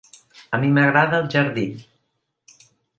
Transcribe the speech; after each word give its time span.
A 0.57 0.59
mi 0.63 0.71
m’agrada 0.77 1.19
el 1.21 1.29
jardí. 1.37 1.69